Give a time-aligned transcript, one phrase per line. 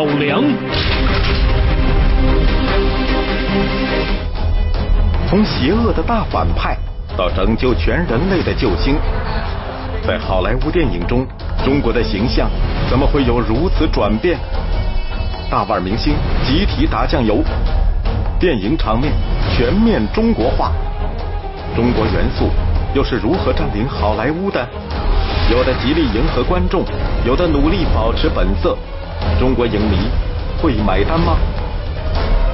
[0.00, 0.42] 老梁。
[5.28, 6.74] 从邪恶的大反派
[7.18, 8.96] 到拯救全人类的救星，
[10.02, 11.26] 在好莱坞电影中，
[11.62, 12.48] 中国的形象
[12.88, 14.38] 怎么会有如此转变？
[15.50, 16.14] 大腕明星
[16.46, 17.44] 集体打酱油，
[18.38, 19.12] 电影场面
[19.54, 20.72] 全面中国化，
[21.76, 22.48] 中国元素
[22.94, 24.66] 又是如何占领好莱坞的？
[25.50, 26.86] 有的极力迎合观众，
[27.26, 28.78] 有的努力保持本色，
[29.38, 29.96] 中国影迷
[30.60, 31.36] 会买单吗？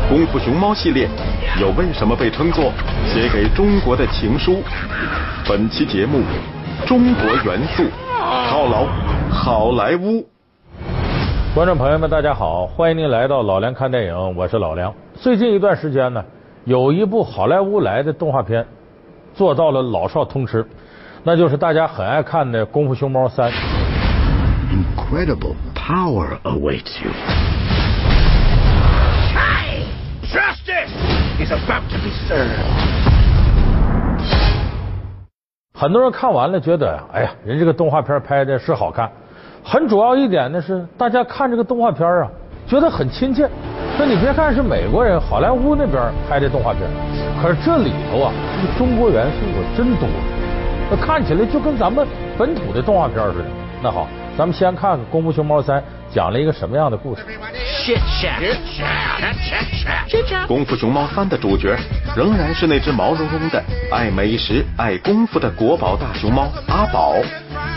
[0.09, 1.09] 功夫熊猫系列
[1.61, 2.71] 又为什么被称作
[3.07, 4.63] 写给中国的情书？
[5.49, 6.23] 本期节目，
[6.87, 7.83] 中国元素
[8.21, 8.87] 套牢
[9.31, 10.25] 好莱坞。
[11.55, 14.95] 观众朋友们，大家好，欢迎您来到老梁看电影，我是老梁。
[15.15, 16.25] 最近一段时间呢，
[16.65, 18.65] 有一部好莱坞来的动画片
[19.35, 20.65] 做到了老少通吃，
[21.25, 23.51] 那就是大家很爱看的《功夫熊猫三》。
[24.71, 25.55] Incredible
[25.87, 27.11] power awaits you.
[30.23, 30.91] Justice
[31.39, 32.59] is about to be served.
[35.73, 39.09] 很多人看完了觉得，哎呀，人这个动画片拍的是好看。
[39.63, 42.29] 很主要一点呢是，大家看这个动画片啊，
[42.67, 43.49] 觉得很亲切。
[43.97, 46.83] 说你别看是美国人好莱坞那边拍的动画片，
[47.41, 50.09] 可是这里头啊，这个中国元素可真多，
[50.91, 52.05] 那看起来就跟咱们
[52.37, 53.45] 本土的动画片似的。
[53.81, 55.81] 那好，咱们先看看《功夫熊猫三》
[56.15, 57.23] 讲了一个什么样的故事。
[60.47, 61.75] 功夫熊猫三的主角
[62.15, 67.15] 仍然是那只毛茸茸的、爱美食、爱功夫的国宝大熊猫阿宝。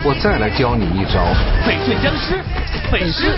[0.04, 1.24] 我再来教你一招。
[1.66, 2.36] 翡翠僵尸，
[2.92, 3.32] 粉丝，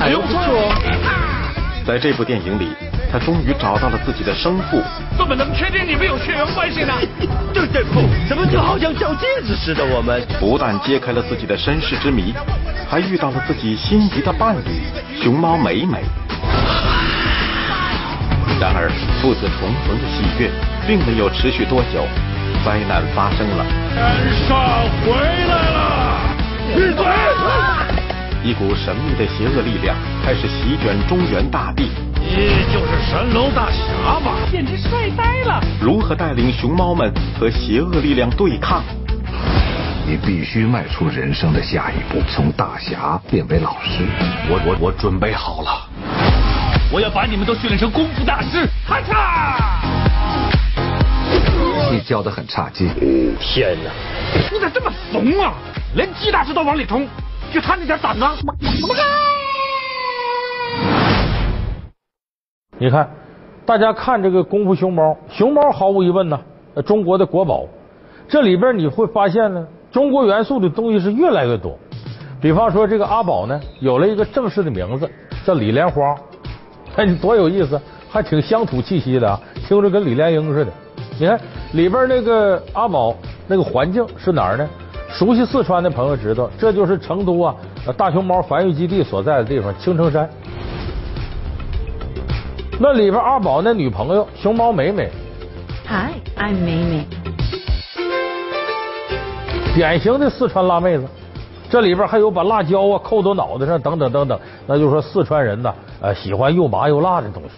[0.00, 1.82] 哎呦不错哦。
[1.84, 2.68] 在这部电影里，
[3.12, 4.82] 他终于找到了自己的生父。
[5.18, 6.94] 怎么能确定你们有血缘关系呢？
[7.52, 9.84] 对对不，怎么就好像照镜子似的？
[9.84, 12.32] 我们不但揭开了自己的身世之谜，
[12.88, 14.82] 还遇到了自己心仪的伴侣
[15.20, 16.02] 熊猫美美。
[18.60, 18.90] 然而，
[19.22, 20.50] 父子重逢的喜悦
[20.86, 22.06] 并没有持续多久，
[22.62, 23.64] 灾难发生了。
[23.94, 25.16] 天上回
[25.48, 26.20] 来了！
[26.74, 27.04] 闭嘴！
[28.44, 31.90] 一股神秘的邪恶力量开始席卷中原大地。
[32.20, 34.36] 你就是神龙大侠吧？
[34.50, 35.60] 简直帅呆了！
[35.80, 38.82] 如何带领熊猫们和邪恶力量对抗？
[40.06, 44.04] 你必须迈出人生的下一步，从大侠变为老师。
[44.48, 45.88] 我我我准备好了，
[46.92, 48.68] 我要把你们都训练成功夫大师！
[48.86, 49.56] 咔嚓！
[51.92, 52.88] 你教的很差劲。
[53.40, 53.90] 天哪！
[54.52, 55.54] 你咋这么怂啊？
[55.94, 57.08] 连鸡大师都往里冲，
[57.52, 58.24] 就他那点胆子？
[62.80, 63.06] 你看，
[63.66, 66.40] 大家看这个功夫熊猫，熊猫毫无疑问呢，
[66.86, 67.66] 中国的国宝。
[68.26, 71.76] 这里边你会发现呢，中国元素的东西是越来越多。
[72.40, 75.06] 比方说，这个阿宝呢，有了一个正式的名字，
[75.44, 76.16] 叫李莲花。
[76.96, 80.72] 哎，你多有意思，还挺乡土气息的啊，听着跟李莲英似的。
[81.18, 81.38] 你看
[81.74, 83.14] 里边那个阿宝
[83.46, 84.66] 那个环境是哪儿呢？
[85.10, 87.54] 熟悉四川的朋友知道，这就是成都啊
[87.94, 90.26] 大熊猫繁育基地所在的地方青城山。
[92.82, 95.10] 那里边阿宝那女朋友熊猫美美
[95.86, 97.04] ，Hi, I'm Mamie.
[99.74, 101.06] 典型的四川辣妹子。
[101.68, 107.50] 这里边还有把辣椒啊扣到脑袋上，等等等等，那就是说四川人呐，呃，喜欢又麻又辣的东西。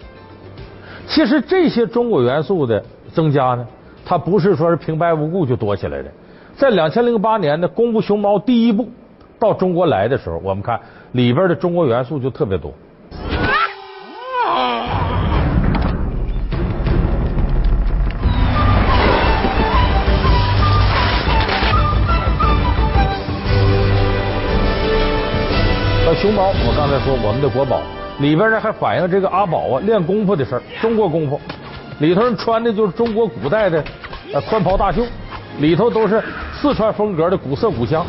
[1.07, 3.65] 其实这些中国元素的增加呢，
[4.05, 6.11] 它不是说是平白无故就多起来的。
[6.57, 8.89] 在两千零八年呢《功夫熊猫》第一部
[9.39, 10.77] 到中国来的时候，我们看
[11.13, 12.73] 里边的中国元素就特别多。
[26.23, 27.81] 熊猫，我刚才说我们的国宝
[28.19, 31.37] 里边呢，还反映这个阿宝啊练功夫的事儿，中国功夫
[31.99, 33.83] 里头人穿的就是中国古代的
[34.33, 35.03] 呃宽袍大袖，
[35.59, 36.23] 里头都是
[36.53, 38.05] 四川风格的古色古香，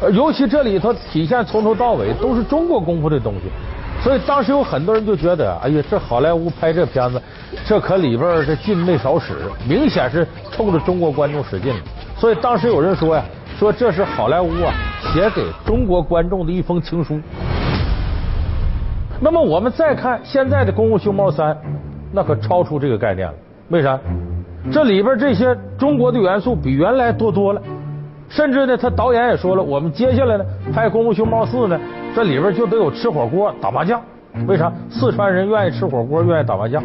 [0.00, 3.50] 呃，尤其这里头体现从头到尾都是中国功夫的东西，
[4.00, 7.20] 所以当时有很多人就觉得，哎呀，这好莱坞拍这片子，
[7.66, 9.34] 这可里边这劲没少使，
[9.68, 11.80] 明显是冲着中国观众使劲的。
[12.16, 13.24] 所以当时有人说呀，
[13.58, 14.72] 说这是好莱坞啊
[15.12, 17.18] 写给中国观众的一封情书。
[19.20, 21.54] 那么我们再看现在的《功夫熊猫三》，
[22.10, 23.34] 那可超出这个概念了。
[23.68, 23.98] 为啥？
[24.72, 27.62] 这里边这些中国的元素比原来多多了，
[28.28, 31.78] 甚至呢，他导演也说了，我们接下来呢拍《功夫熊猫四》呢，
[32.14, 34.00] 这里边就得有吃火锅、打麻将。
[34.46, 34.72] 为啥？
[34.90, 36.82] 四川人愿意吃火锅，愿意打麻将。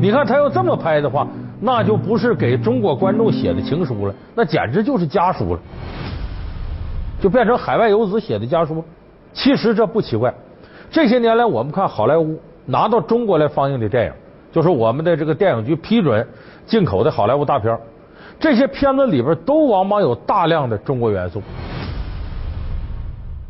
[0.00, 1.26] 你看他要这么拍的话，
[1.60, 5.60] 那就不是给中国观众写的情书了，那简直就是家书了，
[7.20, 8.82] 就变成海外游子写的家书。
[9.34, 10.32] 其实这不奇怪，
[10.92, 14.12] 这些年来，我们看好莱坞拿到中国来放映的电影，
[14.52, 16.28] 就是我们的这个电影局批准
[16.66, 17.76] 进口的好莱坞大片，
[18.38, 21.40] 这些片子里边都往往有大量的中国元素。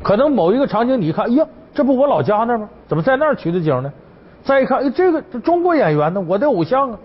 [0.04, 1.44] 可能某一个场景，你一看，哎呀，
[1.74, 2.68] 这不我老家那吗？
[2.86, 3.92] 怎么在那儿取的景呢？
[4.44, 6.98] 再一看，哎，这个这中国演员呢，我的偶像啊。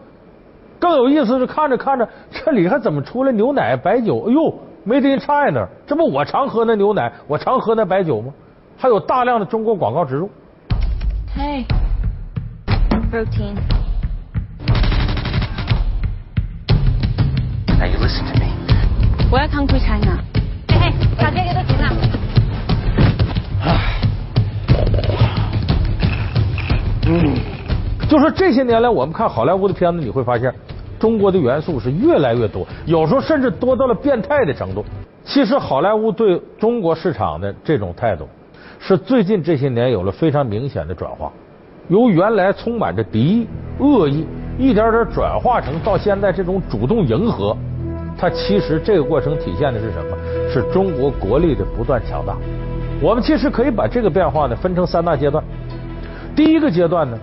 [0.80, 4.26] 更有意思是，看着看着，这里还怎么出来牛奶、白酒？
[4.28, 4.54] 哎呦
[4.86, 8.32] ，Made in China，这不我常喝那牛奶，我常喝那白酒吗？
[8.80, 10.30] 还有大量的中国广告植入。
[11.36, 11.66] Hey.
[13.12, 13.56] Protein.
[17.80, 18.52] Now you listen to me.
[19.32, 20.20] Welcome to China.
[20.70, 21.92] 嘿嘿，大家都停了。
[28.08, 30.54] 就说这些年来，我们看好莱坞的片子，你会发现
[31.00, 34.86] 中国的元素是越来越多，有时候甚至多到了变态的程度。
[35.24, 38.28] 其实好莱坞对中国市场的这种态度，
[38.80, 41.32] 是最近这些年有了非常明显的转化，
[41.88, 43.48] 由原来充满着敌意、
[43.80, 44.26] 恶意，
[44.58, 47.56] 一点点转化成到现在这种主动迎合。
[48.18, 50.18] 它其实这个过程体现的是什么？
[50.52, 52.36] 是中国国力的不断强大。
[53.02, 55.44] 我们其实可以把这个变化呢分成三大阶段。
[56.36, 57.18] 第一个阶段呢，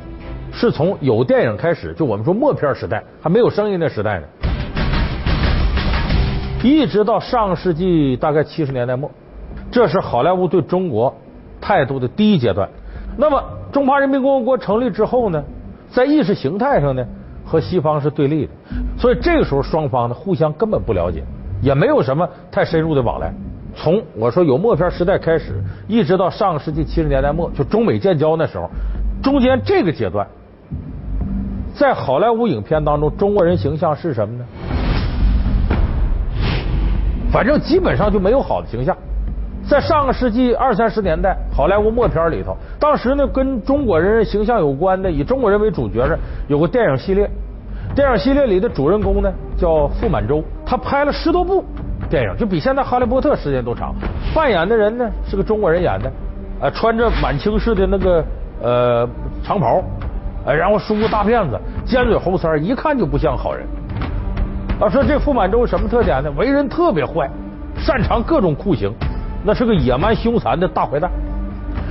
[0.53, 4.27] 是从有电影开始，就我们说默片时代，还没有声音的时代呢，
[6.63, 9.11] 一直到上世纪大概七十年代末，
[9.71, 11.13] 这是好莱坞对中国
[11.65, 12.69] 态度的第一阶段。
[13.17, 15.43] 那么中华人民共和国成立之后呢，
[15.89, 17.03] 在意识形态上呢，
[17.43, 18.53] 和西方是对立的，
[18.99, 21.25] 所以这个时候双方呢互相根本不了解，
[21.63, 23.33] 也没有什么太深入的往来。
[23.75, 28.69] 从我说有默片时代开始，一直到上个世纪七十年代末，就中美建交那时候，
[29.23, 30.27] 中间这个阶段，
[31.75, 34.45] 在好莱坞影片当中，中国人形象是什么呢？
[37.33, 38.97] 反正基本上就没有好的形象。
[39.69, 46.19] 在上个世纪二三十年代，好莱坞默片里头，当时呢跟中国人形象有关的，以中国人为主角的
[46.49, 47.29] 有个电影系列。
[47.95, 51.65] 电影系列里的主人公呢叫傅满洲，他拍了十多部
[52.11, 53.95] 电影，就比现在哈利波特时间都长。
[54.35, 56.11] 扮演的人呢是个中国人演的，
[56.61, 58.25] 呃，穿着满清式的那个
[58.61, 59.09] 呃
[59.45, 59.83] 长袍，
[60.45, 63.65] 呃，然后梳个大辫子，尖嘴猴腮，一看就不像好人。
[64.81, 66.31] 啊，说这傅满洲什么特点呢？
[66.37, 67.31] 为人特别坏，
[67.79, 68.93] 擅长各种酷刑，
[69.45, 71.11] 那是个野蛮凶残的大坏蛋。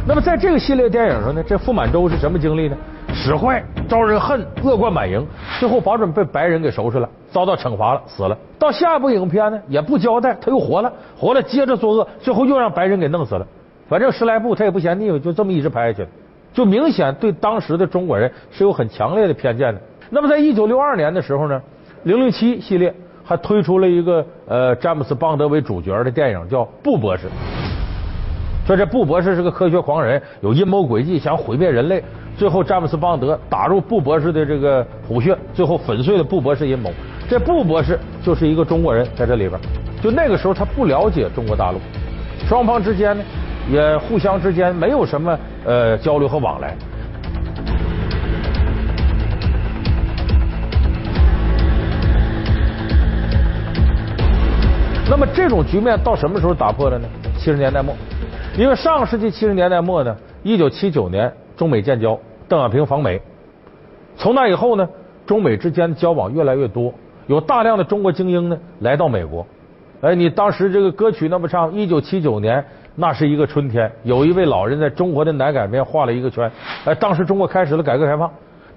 [0.07, 2.75] 那么在这个系列电影上呢，这傅满洲是什么经历呢？
[3.13, 5.25] 使坏，招人恨，恶贯满盈，
[5.59, 8.35] 最后保准被白人给收拾了，遭到惩罚了，死了。
[8.57, 13.45] 到下一部影片呢，也不交代，他又活了，活了接着作恶，最后又让白人给弄死了。
[13.87, 16.07] 反正十来部他也不嫌腻歪，就这么一直拍下去。
[16.53, 19.79] 就明显对当时的中国人是有很强烈的偏见的。
[20.09, 21.61] 那么在一九六二年的时候呢，
[22.03, 27.27] 零零七系列还推出了一个呃詹姆斯邦德为主角的电影，叫《布博士》。
[28.65, 32.03] 说这布博士是个科学狂人，有阴谋诡计，想毁灭人类。
[32.35, 36.89] 最后詹姆斯邦德打入布博士的这个虎穴，最后粉碎了布博士阴谋。
[37.29, 39.59] 这布博士就是一个中国人，在这里边，
[40.01, 41.77] 就那个时候他不了解中国大陆，
[42.47, 43.23] 双方之间呢
[43.69, 46.75] 也互相之间没有什么呃交流和往来。
[55.15, 57.07] 那么这种局面到什么时候打破了呢？
[57.37, 57.93] 七十年代末，
[58.57, 63.21] 因为上世纪七十年代末呢，一九七九年中美建交，邓小平访美，
[64.15, 64.89] 从那以后呢，
[65.23, 66.91] 中美之间的交往越来越多，
[67.27, 69.45] 有大量的中国精英呢来到美国。
[70.01, 72.65] 哎，你当时这个歌曲那么唱，一九七九年
[72.95, 76.51] 那是一个春天，有一位老人在中国的南海边画了一个圈。
[76.85, 78.27] 哎，当时中国开始了改革开放，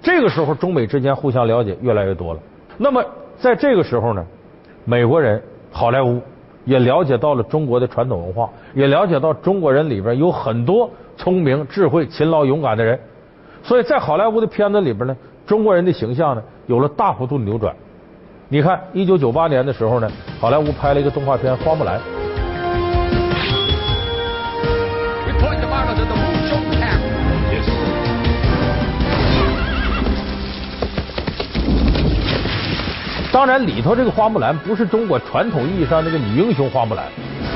[0.03, 2.39] 这个时候中美之间互相了解越来越多了。
[2.77, 3.03] 那么
[3.39, 4.23] 在这个时候呢，
[4.85, 5.41] 美国人。
[5.77, 6.19] 好莱坞
[6.65, 12.99] 也了解到了中国的传统文化，也了解到中国人里边有很多聪明、智慧、勤劳、勇敢的人，
[13.61, 15.15] 所以在好莱坞的片子里边呢，
[15.45, 17.75] 中国人的形象呢有了大幅度的扭转。
[18.49, 21.99] 你看，一九九八年的时候呢，好莱坞拍了一个动画片《花木兰》。
[33.29, 37.05] 当然，里头这个花木兰不是中国传统意义上那个女英雄花木兰，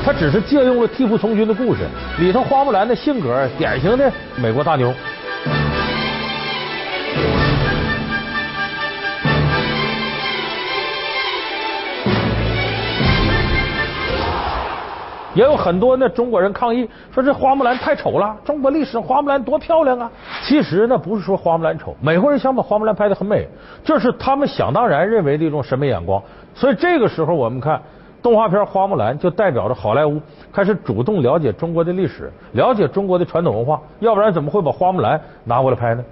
[0.05, 1.87] 她只是借用了替父从军的故事。
[2.19, 4.93] 里头花木兰的性格，典型的美国大妞。
[15.33, 20.11] 也有很多那中国人抗议说这花木兰太丑了，中国历史花木兰多漂亮啊！
[20.43, 23.47] 其实呢，不是说花木兰丑，美国人想把花木兰拍的很美，
[23.83, 26.21] 这是他们想当然认为的一种审美眼光。
[26.53, 27.81] 所以这个时候我们看
[28.21, 30.19] 动画片《花木兰》就代表着好莱坞
[30.51, 36.03] 开始主动了解中国的历史，了解中国的传统文化，要不然怎么会把《花木兰》拿过来拍呢？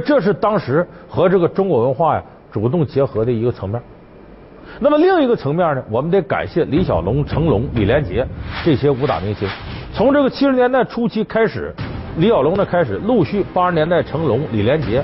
[0.00, 3.80] 这是当时和这个中国文化呀主动结合的一个层面。
[4.78, 8.26] 那么另一个层面呢，我们得感谢李小龙、成龙、李连杰
[8.64, 9.48] 这些武打明星。
[9.92, 11.74] 从这个七十年代初期开始，
[12.18, 15.02] 李小龙呢开始陆续八十年代成龙、李连杰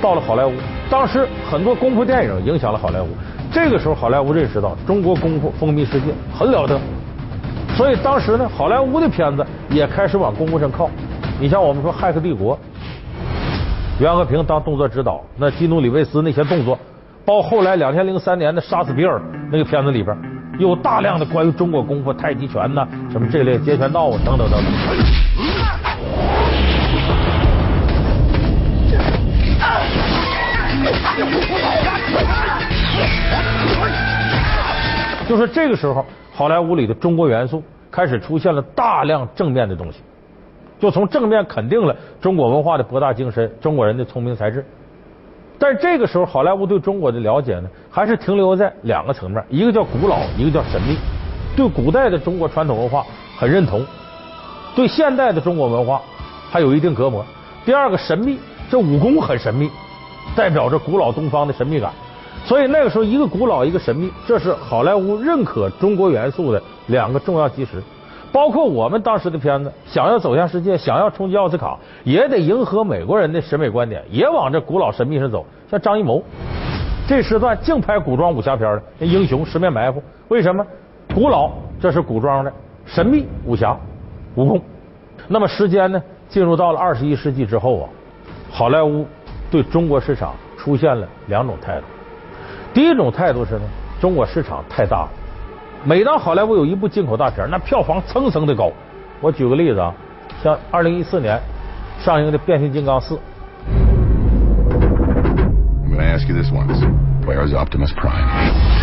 [0.00, 0.52] 到了好莱坞。
[0.90, 3.08] 当时很多功夫电影影响了好莱坞。
[3.52, 6.80] 这个时候，好莱坞认识到中国功夫风靡世界，很了得。
[7.76, 10.90] 所以当时呢，好莱坞的片子也开始往功夫上靠。
[11.38, 12.56] 你像我们说《骇客帝国》。
[13.98, 16.78] 袁和平当动作指导，那基努里维斯那些动作，
[17.24, 19.18] 包后来两千零三年的《杀死比尔》
[19.50, 20.14] 那个片子里边，
[20.58, 24.70] 有大量的关于中国功夫、太极拳呐，什么这类截拳道啊，等等等等。
[35.26, 40.02] 就是这个时候，好莱坞里的中国元素开始出现了大量正面的东西。
[40.78, 44.64] 就从正面肯定了中国文化的博大精深，中国人的聪明才智。
[45.58, 50.96] 但这个时候，好莱坞对中国的了解呢，还是停留在两个层面：一个叫古老，一个叫神秘。
[51.56, 53.02] 对古代的中国传统文化
[53.38, 53.82] 很认同，
[54.74, 56.02] 对现代的中国文化
[56.50, 57.24] 还有一定隔膜。
[57.64, 58.38] 第二个神秘，
[58.70, 59.70] 这武功很神秘，
[60.36, 61.90] 代表着古老东方的神秘感。
[62.44, 67.82] 所以那个时候，一个古老，一个神秘，这是好莱坞认可中国元素的两个重要基石。
[68.32, 75.44] 包括我们当时的片子，想要走向世界，想要冲击奥斯卡，也得迎合美国人的审美观点，也往这古老神秘上走。
[75.70, 76.22] 像张艺谋
[77.08, 80.64] 这时段净拍古装武侠片的，英雄、十面埋伏，为什么？
[81.14, 82.52] 古老这是古装的，
[82.84, 83.74] 神秘武侠
[84.34, 84.60] 武功。
[85.28, 87.88] 那么时间呢，进入到了二十一世纪之后啊，
[88.50, 89.06] 好莱坞
[89.50, 91.84] 对中国市场出现了两种态度。
[92.74, 93.62] 第一种态度是呢，
[94.00, 95.08] 中国市场太大了。
[95.88, 98.72] 每当好莱坞有一部进口大片，那票房蹭蹭的高。
[99.20, 99.94] 我举个例子啊，
[100.42, 101.40] 像二零一四年
[102.00, 103.14] 上映的《变形金刚四》。
[105.84, 106.82] I'm gonna ask you this once:
[107.24, 108.75] Where is Optimus Prime?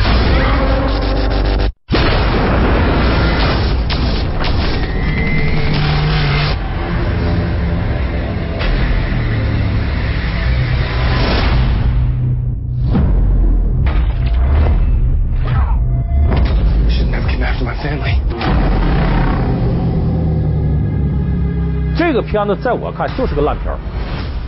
[22.34, 23.72] 片子在我看就是个烂片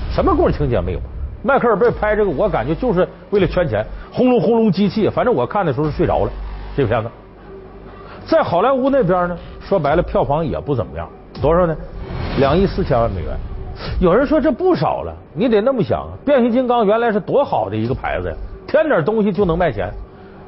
[0.09, 0.99] 什么故事情节没有。
[1.43, 6.31] 迈克尔贝拍这个，我感觉就是为了圈钱，轰隆轰隆机器，反正我看的时候是睡着了。
[6.75, 7.09] 这片子
[8.25, 11.07] 在好莱坞那边呢，说白了票房也不怎么样，
[11.39, 11.75] 多少呢？
[12.39, 13.37] 两亿四千万美元。
[13.99, 19.93] 有人说这不少了，你得那么想，变形金刚原来是多好的一个牌子呀，添点东西就能卖钱。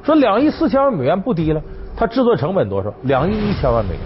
[0.02, 1.62] 说两亿四千万美元不低了，
[1.96, 2.92] 它制作成本多少？
[3.04, 4.02] 两亿一千万美元。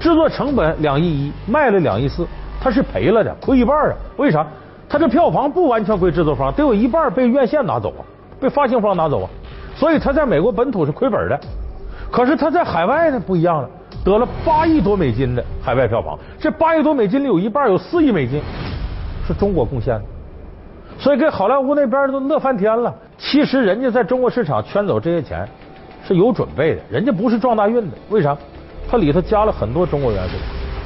[0.00, 2.24] 制作成本两亿一，卖了两亿四，
[2.60, 3.94] 他是赔了的，亏一半啊！
[4.16, 4.46] 为啥？
[4.88, 8.02] 他这票房不完全归制作方，得有一半被院线拿走啊，
[8.40, 9.28] 被发行方拿走啊，
[9.76, 11.38] 所以他在美国本土是亏本的。
[12.10, 13.68] 可是他在海外呢不一样了，
[14.02, 18.40] 得了八亿多美金的海外票房，这八亿多美金里有一半有四亿美金
[19.26, 20.02] 是中国贡献的，
[20.98, 22.94] 所以给好莱坞那边都乐翻天了。
[23.18, 25.46] 其实人家在中国市场圈走这些钱
[26.06, 28.34] 是有准备的，人家不是撞大运的，为啥？
[28.90, 30.34] 它里头加了很多中国元素，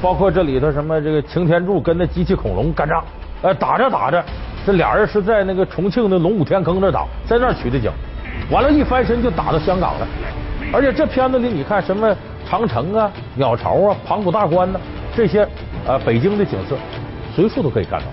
[0.02, 3.04] 包括这里头什么这个擎天柱跟那机器恐龙干仗，
[3.40, 4.22] 呃打着打着，
[4.66, 7.88] 这俩人是在那个重庆的龙虎天坑那打，在那取的景，
[8.50, 10.06] 完了，一翻身就打到香港了。
[10.72, 12.14] 而且这片子里你看什么
[12.48, 14.80] 长城啊、鸟巢啊、盘古大观呢，
[15.14, 15.46] 这些
[15.86, 16.76] 呃北京的景色，
[17.32, 18.06] 随处都可以看到。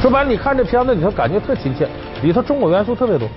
[0.00, 1.86] 说白了，你看这片子里头感觉特亲切，
[2.20, 3.28] 里头中国元素特别多。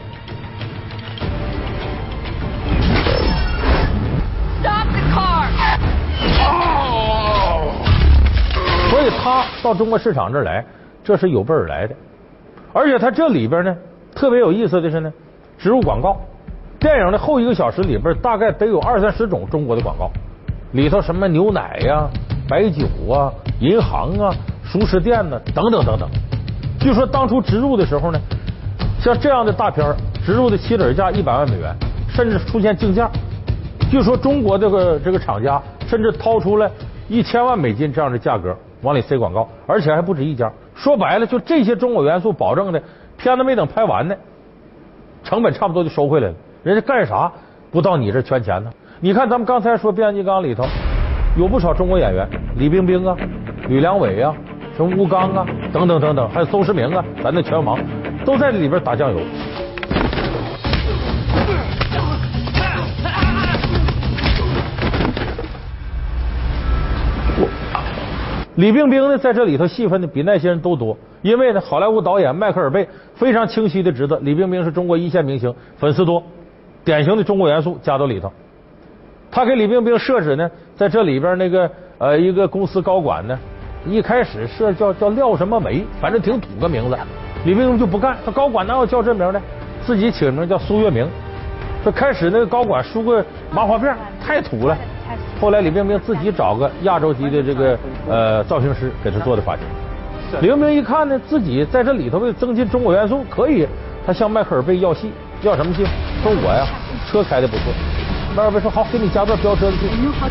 [8.96, 10.64] 所以他到中国市场这儿来，
[11.04, 11.94] 这是有备而来的。
[12.72, 13.76] 而且他这里边呢，
[14.16, 15.12] 特别有意思的是呢，
[15.58, 16.16] 植入广告。
[16.80, 20.10] 电影的后一个小时里边，大概得有二三十种中国的广告，
[20.72, 22.08] 里头什么牛奶呀、
[22.48, 24.34] 白酒啊、银行啊、
[24.64, 26.10] 熟食店呢，等等等等。
[26.80, 28.20] 据说当初植入的时候呢，
[29.02, 29.94] 像这样的大片
[30.26, 31.76] 植入的起底价一百万美元，
[32.08, 33.12] 甚至出现竞价。
[33.92, 36.72] 据说中国这个这个厂家甚至掏出来
[37.10, 38.56] 一千万美金这样的价格
[38.86, 40.50] 往里塞广告，而且还不止一家。
[40.76, 42.82] 说白了，就这些中国元素保证的
[43.18, 44.16] 片子没等拍完呢，
[45.24, 46.34] 成本差不多就收回来了。
[46.64, 47.32] 人家干啥
[47.72, 48.72] 不到你这圈钱呢？
[49.02, 50.64] 你看咱们刚才说《变形金刚》里头
[51.38, 52.28] 有不少中国演员，
[52.58, 53.18] 李冰冰啊、
[53.68, 54.34] 吕良伟啊、
[54.78, 57.78] 什么吴刚啊等等等等，还有邹市明啊，咱的拳王
[58.24, 59.20] 都在里边打酱油。
[68.56, 76.24] 李冰冰呢，在这里头戏份呢比那些人都多，因为呢，好莱坞导演迈克尔贝非常清晰的知道李冰冰是中国一线明星，粉丝多，
[76.84, 78.32] 典型的中国元素加到里头。
[79.30, 83.38] 他给李冰冰设置呢，在这里边那个呃一个公司高管呢，
[83.86, 86.98] 一开始设叫叫廖什么梅，反正挺土个名字。
[87.44, 89.42] 李冰冰就不干，他高管哪有叫这名的？
[89.86, 91.06] 自己起名叫苏月明。
[91.84, 94.78] 这开始那个高管梳个麻花辫，太土了。
[95.40, 97.78] 后来李冰冰自己找个亚洲级的这个
[98.10, 99.64] 呃造型师给她做的发型。
[100.42, 103.68] 李冰冰一看呢，自己在这里头为增进中国元素，可以，
[104.06, 105.12] 他向迈克尔贝要戏，
[105.42, 105.86] 要什么戏？
[106.24, 106.66] 说我呀，
[107.08, 107.66] 车开的不错。
[108.36, 109.78] 迈克尔贝说好，给你加段飙车的戏。
[109.78, 110.22] Uh.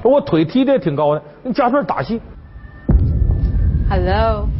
[0.02, 2.20] 说我腿踢的也挺高的，你加段打戏。
[3.88, 4.48] Hello.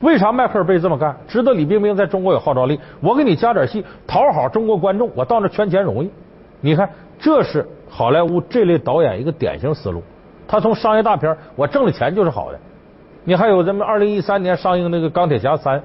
[0.00, 1.14] 为啥迈克尔贝这么干？
[1.28, 6.10] 知道李冰冰在中国有号召力，我给你加点戏，讨好中国观众，我到那圈钱容易。
[6.60, 10.02] 你看，这是好莱坞这类导演一个典型思路。
[10.48, 12.58] 他从商业大片，我挣了钱就是好的。
[13.24, 15.78] 你还有咱们二零一三年上映那个《钢铁侠三》，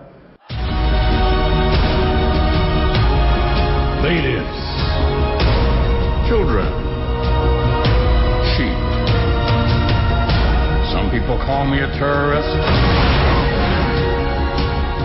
[4.05, 4.51] Ladies,
[6.29, 6.67] children,
[8.55, 8.77] sheep.
[10.91, 12.49] Some people call me a terrorist.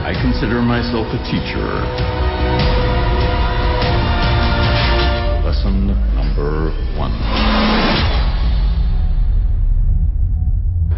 [0.06, 1.68] I consider myself a teacher.
[5.46, 7.12] Lesson number one.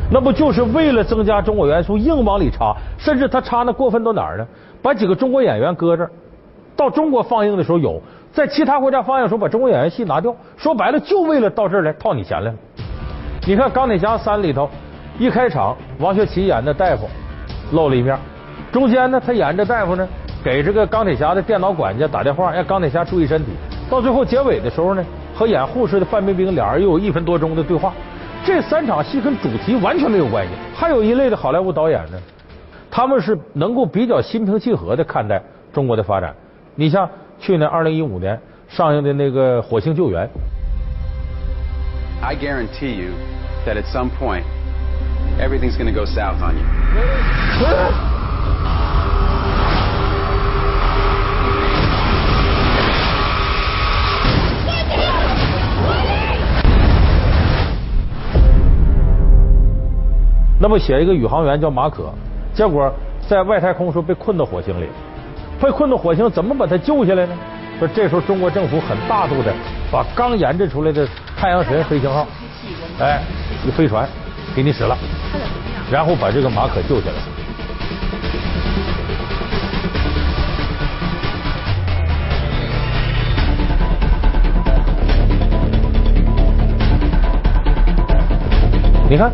[0.09, 2.75] 那不就是为了增加中国元素，硬往里插？
[2.97, 4.47] 甚至他插那过分到哪儿呢？
[4.81, 6.11] 把几个中国演员搁这儿，
[6.82, 10.34] 到中国放映的时候有，在其他国家放映的时候把中国演员戏拿掉。
[10.56, 12.56] 说白了，就为了到这儿来套你钱来了。
[13.46, 14.68] 你看《钢铁侠三》里头，
[15.16, 17.08] 一开场王学圻演的大夫
[17.70, 18.18] 露了一面，
[18.72, 20.08] 中间呢他演这大夫呢
[20.42, 23.52] 给这个钢铁侠的电脑管家打电话，让钢铁侠注意身体。
[23.88, 25.04] 到最后结尾的时候呢，
[25.36, 27.92] 和演护士的范冰冰俩人又有一分多钟的对话。
[28.44, 30.52] 这三场戏跟主题完全没有关系。
[30.74, 32.18] 还有一类的好莱坞导演呢，
[32.90, 35.40] 他们是能够比较心平气和的看待
[35.72, 36.34] 中国的发展。
[36.74, 37.08] 你像
[37.38, 40.26] 去年二零一五年上映的那个《火星救援》
[42.22, 43.12] ，I guarantee you
[43.66, 44.44] that at some point,
[45.38, 46.64] everything's going to go south on you.
[60.58, 62.04] 那么写一个宇航员叫马可，
[62.54, 62.90] 结果
[63.28, 64.86] 在外太空时候被困到火星里，
[65.60, 67.34] 被困到火星，怎么把他救下来呢？
[67.78, 69.52] 说这时候中国政府很大度的
[69.90, 72.26] 把刚研制出来的太阳神飞行号，
[73.00, 73.20] 哎，
[73.66, 74.08] 一飞船
[74.54, 74.96] 给你使了，
[75.90, 77.16] 然后把这个马可救下来。
[89.08, 89.30] 你看，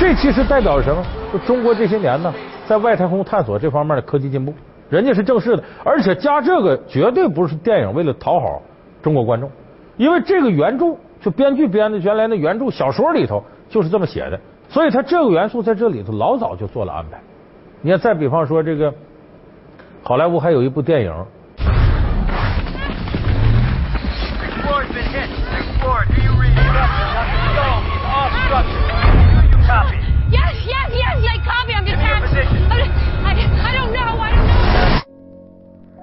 [0.00, 1.04] 这其实代表着什么？
[1.32, 2.32] 就中国这些年呢，
[2.66, 4.54] 在外太空探索这方面的科技进步，
[4.90, 8.62] 人家是正式的，而且加这个绝对不是电影为了讨好
[9.02, 9.50] 中国观众，
[9.96, 17.18] 因为这个原著就编剧编的原来的原著小说里头就是这么写的，所以他这个元素在这里头老早就做了安排。
[17.80, 18.92] 你看，再比方说这个
[20.02, 21.12] 好莱坞还有一部电影。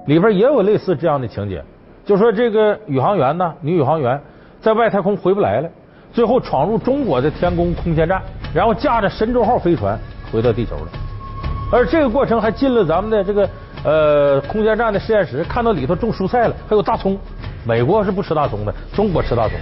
[0.05, 1.63] 里边也有类似这样的情节，
[2.05, 4.19] 就说这个宇航员呢，女宇航员
[4.59, 5.69] 在外太空回不来了，
[6.11, 8.21] 最后闯入中国的天宫空间站，
[8.53, 9.97] 然后驾着神舟号飞船
[10.31, 10.87] 回到地球了。
[11.71, 13.49] 而这个过程还进了咱们的这个
[13.83, 17.17] 呃空间站的实验室，看到里头种蔬菜了，还有大葱。
[17.63, 19.55] 美国是不吃大葱的，中国吃大葱。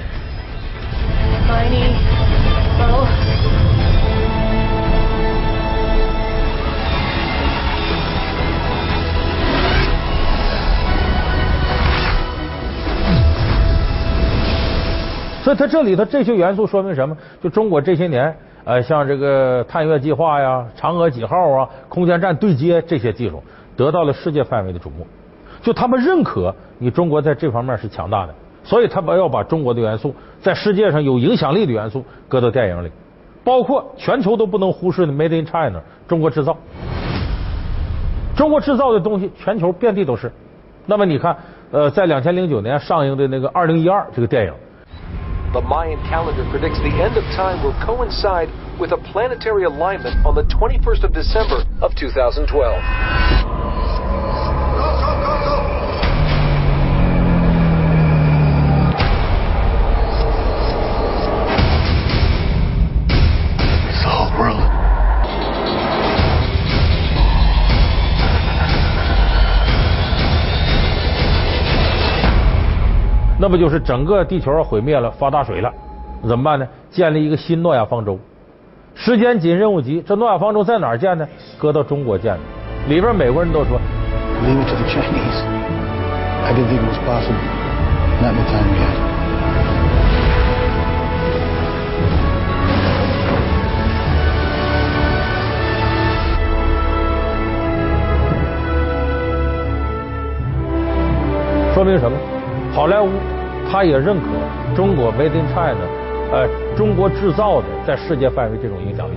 [15.44, 17.16] 所以它这里头这些元素说明什么？
[17.42, 23.42] 就中国这些年呃，像这个探月计划呀、嫦娥几号啊、空间站对接这些技术，
[23.76, 25.08] 得到了世界范围的瞩目。
[25.62, 32.92] 就他们认可你中国在这方面是强大的，所以他们要把中国的元素在世界上有影响力的元素搁到电影里，
[33.44, 36.56] 包括全球都不能忽视的 Made in China 中国制造。
[38.36, 40.32] 中国制造的东西，全球遍地都是。
[40.86, 41.36] 那么你看，
[41.72, 44.54] 呃，在两千零九年上映的那个《二零一二》这个电影。
[45.52, 50.44] The Mayan calendar predicts the end of time will coincide with a planetary alignment on the
[50.44, 53.69] 21st of December of 2012.
[73.42, 75.72] 那不就是整个地球要毁灭了，发大水了，
[76.28, 76.68] 怎么办呢？
[76.92, 78.20] 建立一个新诺亚方舟，
[78.96, 80.04] 时间紧，任务急。
[80.06, 81.26] 这诺亚方舟在哪儿建呢？
[81.58, 82.40] 搁到中国建的。
[82.90, 83.80] 里边美国人都说
[84.44, 85.42] Leave it to the Chinese.
[86.44, 87.40] I didn't think it was possible.
[88.22, 88.96] Not in the time we had.
[101.74, 102.18] 说明什么？
[102.72, 103.10] 好莱坞
[103.70, 104.28] 他也认可
[104.76, 105.86] 中国 Made in China，
[106.32, 109.16] 呃，中国制造的在世界范围这种影响力。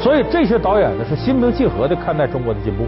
[0.00, 2.84] 所以这些导演呢是心平气和的看待中国的进步，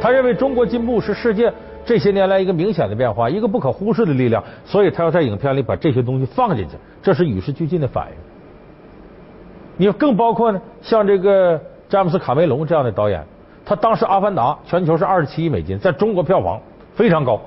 [0.00, 1.52] 他认为中国进步是世界
[1.84, 8.14] 这些年来一个明显的变化，一个不可忽视的力量，所以他要在影片里把这些东西放进去，这是与时俱进的反应。
[9.76, 13.24] 你更包括呢，像这个詹姆斯卡梅隆这样的导演，
[13.64, 16.60] 他当时《阿凡达》全球是二十七亿美金，在中国票房
[16.94, 17.40] 非常高。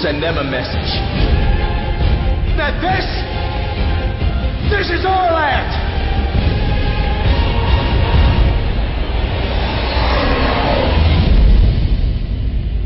[0.00, 0.92] Send them a message.
[2.56, 3.04] That this,
[4.70, 5.76] this is our land.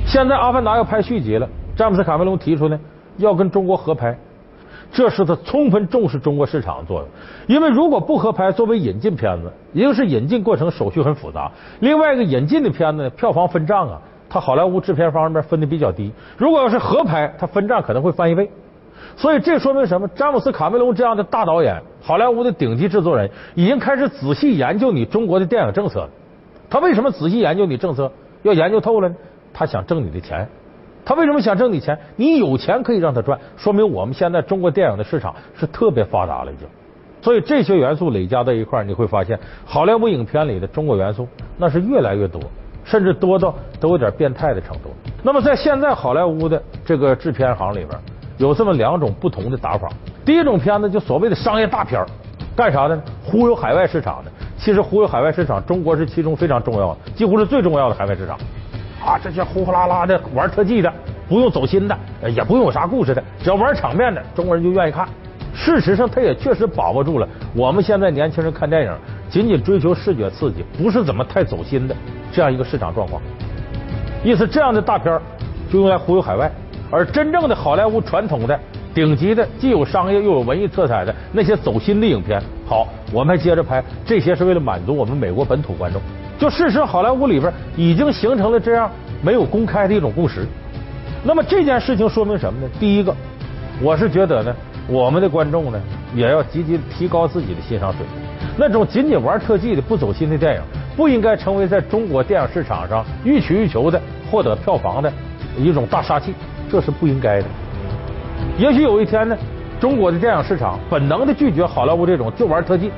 [0.07, 2.79] 现在《阿凡达》要拍续集了，詹姆斯卡梅隆提出呢，
[3.19, 4.17] 要跟中国合拍，
[4.93, 7.09] 这是他充分重视中国市场的作用。
[7.47, 11.49] 因为如果不合拍，作为引进片子，一个是引进过程手续很复杂，
[11.79, 14.01] 另外一个引进的片子，票房分账啊，
[14.35, 16.13] 他好莱坞制片方那边分的比较低。
[16.37, 18.51] 如果要是合拍，他分账可能会翻一倍。
[19.15, 20.09] 所以这说明什么？
[20.09, 26.11] 詹姆斯卡梅隆这样的大导演，好莱坞的顶级制作人，已经开始仔细研究你中国的电影政策了。
[26.69, 28.11] 他为什么仔细研究你政策？
[28.43, 29.15] 要研究透了呢？
[29.53, 30.49] 他想挣你的钱。
[31.05, 31.97] 他为什么想挣你钱？
[32.17, 36.67] 你有钱可以让他赚，说明我们现在中国电影的市场是特别发达了已经。
[37.23, 42.41] 所以这些元素累加在一块儿，你会发现好莱坞影片里的中国元素那是越来越多，
[42.85, 44.95] 甚至多到都有点变态的程度。
[45.23, 47.91] 那么在现在好莱坞的这个制片行里边，
[48.37, 49.89] 有这么两种不同的打法。
[50.25, 52.05] 第一种片子就所谓的商业大片，
[52.55, 53.03] 干啥的呢？
[53.25, 54.31] 忽悠海外市场的。
[54.57, 58.39] 其实忽悠海外市场，中国是其中非常重要的，几乎是最重要的海外市场。
[59.05, 60.91] 啊，这些呼呼啦啦的玩特技的，
[61.29, 61.99] 不用走心的，
[62.31, 65.07] 也不用有啥故事的，只要玩场面的，中国人就愿意看。
[65.55, 68.93] 事实上，他也确实把握住了我们现在年轻人看电影
[69.29, 71.95] 仅仅追求视觉刺激，不是怎么太走心的
[72.33, 73.23] 这样一个市场状况。
[74.25, 75.21] 意思，这样的大片
[75.71, 76.51] 就用来忽悠海外，
[76.91, 78.59] 而真正的好莱坞传统的
[78.93, 86.01] 顶级的，既有商业又有文艺色彩的那些走心的影片，好，我们还接着拍，这些是为了满足我们美国本土观众。
[86.39, 88.91] 就事实，好莱坞里边已经形成了这样
[89.23, 90.47] 没有公开的一种共识。
[91.23, 92.69] 那么这件事情说明什么呢？
[92.81, 93.15] 第一个，
[93.81, 94.55] 我是觉得呢，
[94.87, 95.81] 我们的观众呢
[96.15, 98.23] 也要积极提高自己的欣赏水平。
[98.57, 100.61] 那种仅仅玩特技的、不走心的电影，
[100.97, 105.13] 不应该成为在中国电影市场上欲取欲求的获得票房的
[105.57, 106.35] 一种大杀器，
[106.71, 107.47] 这是不应该的。
[108.59, 109.37] 也许有一天呢，
[109.81, 112.91] 中国的电影市场本能的拒绝好莱坞这种就玩特技、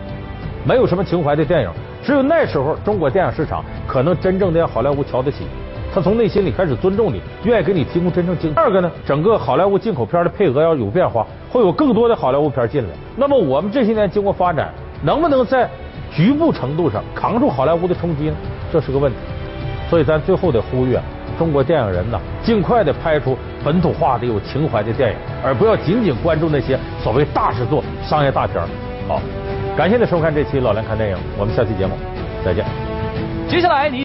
[0.64, 1.70] 没有什么情怀的电影。
[2.02, 5.46] 只有那时候，中国电影市场可能真正的让好莱坞瞧得起，
[5.96, 8.52] 他从内心里开始尊重你，愿意给你提供真正精。
[8.54, 12.90] 二个呢，整个好莱坞进口片的配额要有变化，会有更多的好莱坞片进来。
[13.16, 14.70] 那么我们这些年经过发展，
[15.02, 15.66] 能不能在
[16.12, 18.36] 局部程度上扛住好莱坞的冲击呢？
[18.70, 19.16] 这是个问题。
[19.88, 21.02] 所以咱最后得呼吁啊，
[21.38, 28.62] 中国电影人呐，尽快的拍出本土化的有情怀的电影，而不要仅仅关注那些所谓大制作、商业大片。
[29.08, 29.18] 好。
[29.74, 31.94] 感谢您收看这期《老梁看电影》，我们下期节目
[32.44, 32.66] 再见。
[33.48, 34.04] 接下来你。